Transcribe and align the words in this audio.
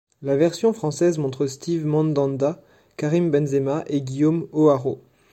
La 0.23 0.35
version 0.35 0.73
française 0.73 1.19
montre 1.19 1.45
Steve 1.45 1.85
Mandanda, 1.85 2.59
Karim 2.97 3.29
Benzema 3.29 3.83
et 3.85 4.01
Guillaume 4.01 4.47
Hoarau. 4.51 4.99